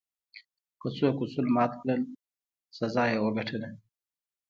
[0.79, 2.01] که څوک اصول مات کړل،
[2.77, 3.69] سزا یې وګټله.